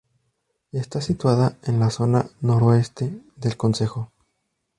Está 0.71 0.99
situada 0.99 1.57
en 1.63 1.79
la 1.79 1.91
zona 1.91 2.25
noroeste 2.41 3.21
del 3.35 3.55
concejo. 3.55 4.11